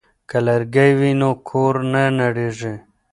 که 0.29 0.37
لرګی 0.47 0.91
وي 0.99 1.11
نو 1.19 1.29
کور 1.49 1.75
نه 1.93 2.03
نړیږي. 2.19 2.73